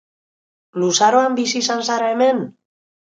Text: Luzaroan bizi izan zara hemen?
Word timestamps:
Luzaroan 0.83 1.37
bizi 1.41 1.61
izan 1.63 1.85
zara 1.89 2.09
hemen? 2.15 2.43